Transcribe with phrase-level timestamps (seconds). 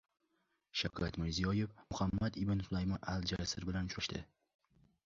[0.81, 4.27] Shavkat Mirziyoev Muhammad ibn Sulaymon Al-Jassir bilan uchrashdi